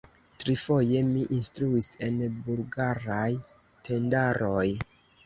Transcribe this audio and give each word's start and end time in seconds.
Trifoje 0.43 1.01
mi 1.09 1.25
instruis 1.35 1.89
en 2.07 2.17
Bulgaraj 2.47 3.29
tendaroj. 3.91 4.65